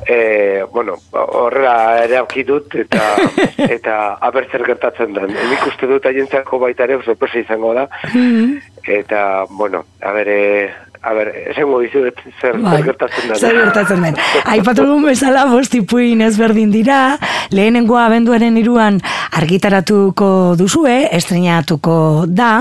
[0.08, 3.16] E, bueno, horrela ere dut, eta,
[3.78, 5.34] eta abertzer gertatzen den.
[5.34, 7.88] Nik uste dut haientzako baita ere, sorpresa izango da,
[8.86, 13.38] eta, bueno, a ber, eh, a ber, esango dizuet zer, Bai, zer gertatzen den.
[13.40, 14.18] Zer gertatzen den.
[14.54, 17.18] Aipatu dugun bezala bost ipuin ezberdin dira,
[17.50, 19.00] lehenengoa abenduaren iruan
[19.34, 22.52] argitaratuko duzue, estrenatuko da,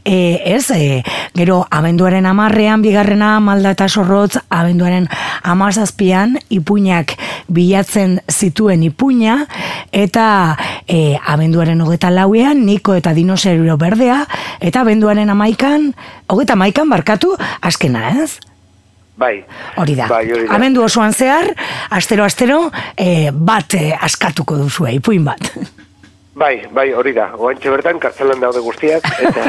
[0.00, 1.02] e, ez, e,
[1.36, 5.10] gero abenduaren amarrean, bigarrena malda eta sorrotz, abenduaren
[5.44, 7.18] amazazpian, ipuinak
[7.52, 9.42] bilatzen zituen ipuina,
[9.92, 10.26] eta
[10.88, 14.22] e, abenduaren hogeta lauean, niko eta dinosauro berdea,
[14.64, 15.90] eta abenduaren amaikan,
[16.32, 17.34] hogeta amaikan barkatu,
[17.74, 18.38] askena, ez?
[19.18, 19.44] Bai.
[19.78, 20.08] Hori da.
[20.10, 20.54] Bai, hori da.
[20.56, 21.52] Amendu osoan zehar,
[21.94, 22.64] astero-astero,
[22.98, 25.50] e, bat e, askatuko duzu, ipuin bat.
[26.34, 27.28] Bai, bai, hori da.
[27.38, 29.04] Oantxe bertan, kartzelan daude guztiak.
[29.22, 29.42] Eta,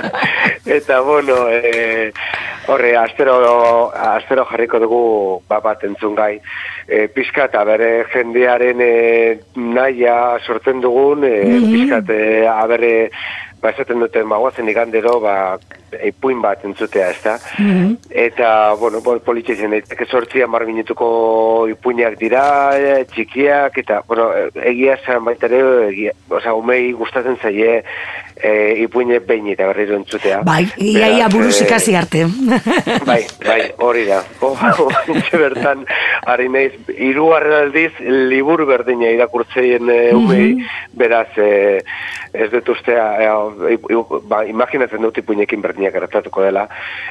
[0.76, 2.08] eta bueno, e,
[2.66, 3.36] horre, astero,
[3.94, 4.98] astero jarriko dugu
[5.46, 6.32] ba, bat entzun gai.
[6.90, 8.90] E, pizkat, abere jendearen e,
[9.54, 11.70] naia sortzen dugun, e, Mhm.
[11.76, 12.92] pizkat, e, abere,
[13.62, 15.36] ba, esaten duten, ba, guazen igandero, ba,
[16.04, 17.36] ipuin bat entzutea, ez da?
[18.10, 21.08] Eta, bueno, bon, politxe zen, daiteke sortzi hamar minutuko
[21.72, 22.44] ipuinak dira,
[22.76, 27.82] e, txikiak, eta, bueno, egia esan baita ere, egia, oza, umei gustatzen zaie
[28.36, 28.52] e,
[28.84, 30.42] ipuine behin eta berriro entzutea.
[30.46, 32.26] Bai, iaia Beraz, buruz e, ikasi arte.
[33.08, 34.20] Bai, bai, hori da.
[34.42, 35.84] Ontxe bertan,
[36.26, 37.92] ari naiz, irugarren aldiz,
[38.30, 40.48] liburu berdina irakurtzeien e, umei,
[40.96, 41.80] beraz, e,
[42.36, 43.30] ez dut ustea, e,
[43.70, 46.68] i- i- ba, imaginatzen dut ipuinekin berdinak gertatuko dela.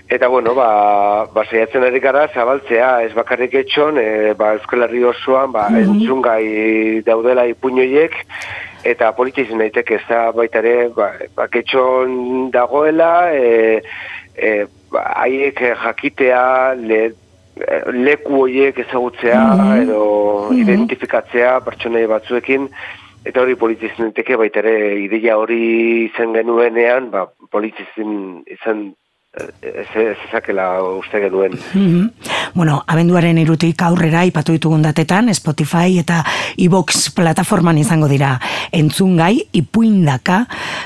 [0.10, 5.04] Eta, bueno, ba, ba saiatzen ari gara, zabaltzea, ez bakarrik etxon, e, ba, Euskal Herri
[5.04, 8.16] osoan, ba, entzungai daudela ipuinoiek,
[8.84, 13.82] eta politizin daiteke ez da baita ere, ba, ba ketxon dagoela, e,
[14.36, 17.14] e, ba, haiek jakitea, le,
[17.96, 19.42] leku horiek ezagutzea,
[19.82, 22.68] edo identifikatzea pertsonai batzuekin,
[23.26, 25.60] eta hori politizin daiteke baita ere, ideia hori
[26.06, 28.92] izan genuenean, ba, politizin izan
[29.62, 31.60] ez ezakela uste genuen.
[31.74, 32.10] Mhm.
[32.54, 36.22] Bueno, abenduaren irutik aurrera ipatu ditugun datetan, Spotify eta
[36.58, 38.40] iBox plataforman izango dira
[38.72, 40.46] entzungai, ipuindaka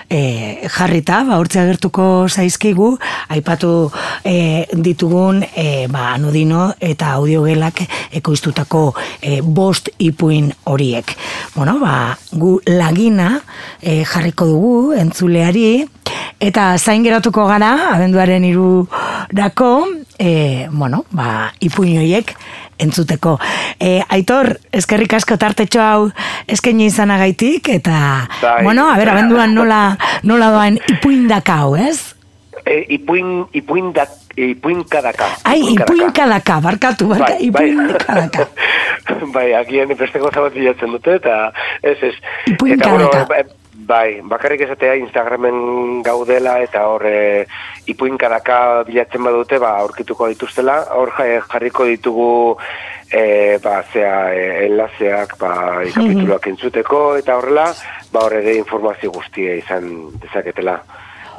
[0.10, 2.89] e, jarrita, ba, hortze agertuko zaizkigu,
[3.30, 3.91] aipatu
[4.26, 7.84] e, ditugun e, ba, anudino eta audiogelak
[8.18, 8.84] ekoiztutako
[9.22, 11.14] e, bost ipuin horiek.
[11.56, 13.36] Bueno, ba, gu lagina
[13.82, 15.86] e, jarriko dugu entzuleari,
[16.39, 19.72] Eta zain geratuko gara, abenduaren irurako,
[20.20, 22.36] e, bueno, ba, ipuñoiek
[22.80, 23.38] entzuteko.
[23.80, 26.05] E, aitor, eskerrik asko tartetxo hau
[26.47, 28.64] eskaini izanagaitik, eta, Bai.
[28.64, 32.16] bueno, a ber, abenduan nola, nola doain ipuindaka hau, ez?
[32.66, 35.28] E, ipuin, ipuindak, ipuinkadaka.
[35.43, 37.68] Ai, ipuinkadaka, barkatu, barka, Bai, bai.
[37.72, 38.47] ipuinkadaka.
[39.36, 41.51] bai, agian beste goza bat bilatzen dute, eta
[41.84, 42.16] ez ez.
[42.53, 43.10] Ipuinkadaka.
[43.10, 47.45] Eta, bueno, bai, bakarrik esatea Instagramen gaudela, eta hor e,
[47.89, 52.57] ipuinkadaka bilatzen badute, ba, aurkituko dituztela, hor ja- jarriko ditugu
[53.11, 55.53] e, ba, zea, e, enlazeak, ba,
[55.95, 57.69] kapituluak entzuteko, eta horrela,
[58.13, 59.89] ba, hor ere informazio guztia izan
[60.21, 60.80] dezaketela.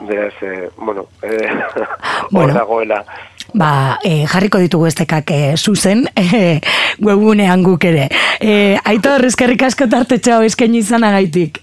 [0.01, 1.37] Beraz, e, bueno, e,
[1.77, 1.89] hor
[2.31, 2.55] Bueno.
[2.55, 3.05] dagoela.
[3.53, 6.61] Ba, e, jarriko ditugu estekak e, zuzen, e,
[7.05, 8.09] webunean guk ere.
[8.41, 11.61] E, aitor, eskerrik asko tartetxo hau eskaini izanagaitik.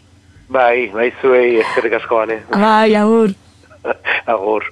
[0.50, 2.39] Bai, bai zuei eskerrik asko bane.
[2.52, 3.34] Bai, agur.
[4.34, 4.64] Agur.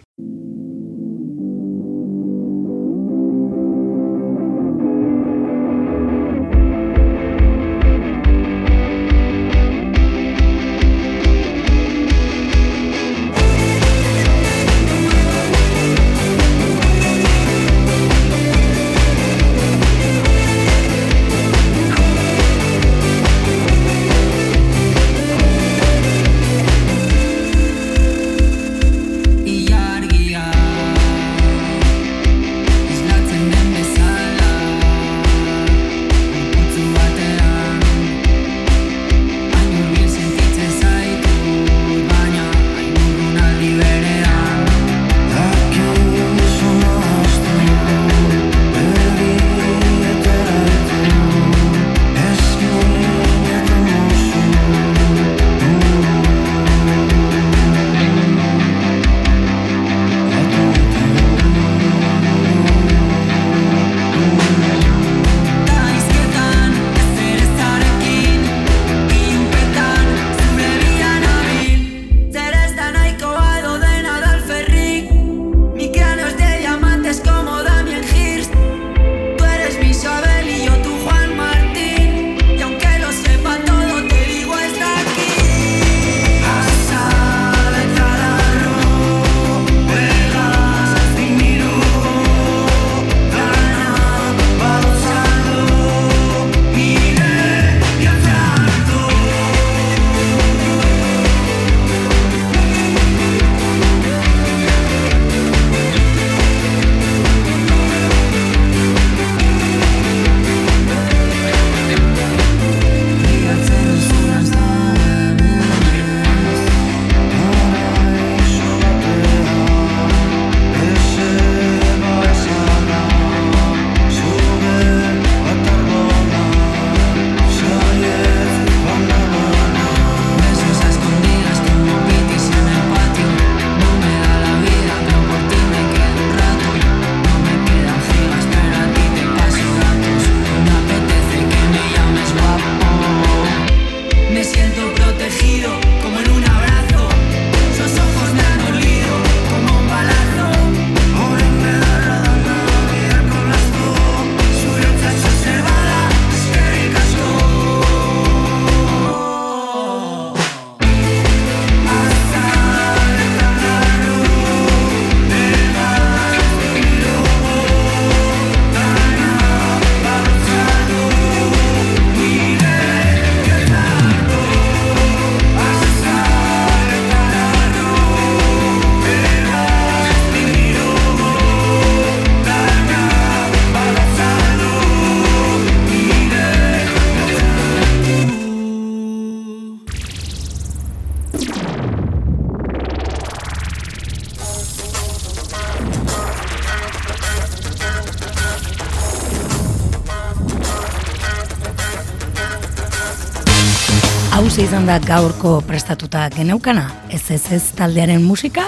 [204.75, 208.65] izan da gaurko prestatuta geneukana, ez ez ez taldearen musika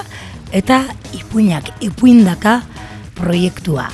[0.56, 0.78] eta
[1.12, 2.62] ipuinak ipuindaka
[3.18, 3.90] proiektua.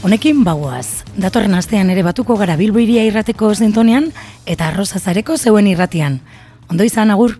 [0.00, 4.08] Honekin bagoaz, datorren astean ere batuko gara Bilbo irateko zintonean
[4.46, 6.20] eta arroza zareko zeuen irratian.
[6.70, 7.36] Ondo izan agur!